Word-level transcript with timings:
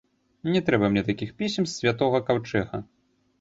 Не 0.53 0.61
трэба 0.69 0.89
мне 0.93 1.03
такіх 1.09 1.33
пісем 1.41 1.63
з 1.67 1.75
святога 1.77 2.23
каўчэга! 2.31 2.81